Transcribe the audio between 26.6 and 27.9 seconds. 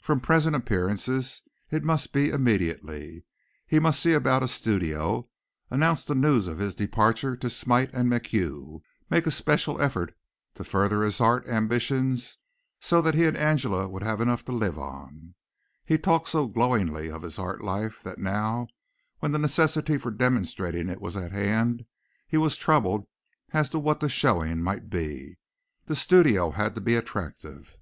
to be attractive.